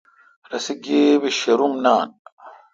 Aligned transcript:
رسے 0.51 0.73
گیبہ 0.83 1.29
شروم 1.39 1.73
نان۔ 1.83 2.07